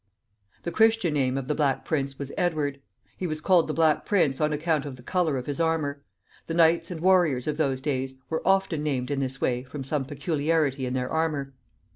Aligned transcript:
The 0.63 0.71
Christian 0.71 1.13
name 1.13 1.37
of 1.37 1.47
the 1.47 1.53
Black 1.53 1.85
Prince 1.85 2.17
was 2.17 2.31
Edward. 2.35 2.81
He 3.17 3.27
was 3.27 3.39
called 3.39 3.67
the 3.67 3.73
Black 3.75 4.03
Prince 4.03 4.41
on 4.41 4.51
account 4.51 4.83
of 4.83 4.95
the 4.95 5.03
color 5.03 5.37
of 5.37 5.45
his 5.45 5.59
armor. 5.59 6.01
The 6.47 6.55
knights 6.55 6.89
and 6.89 7.01
warriors 7.01 7.45
of 7.45 7.57
those 7.57 7.81
days 7.83 8.15
were 8.27 8.41
often 8.43 8.81
named 8.81 9.11
in 9.11 9.19
this 9.19 9.39
way 9.39 9.61
from 9.61 9.83
some 9.83 10.05
peculiarity 10.05 10.87
in 10.87 10.95
their 10.95 11.11
armor. 11.11 11.53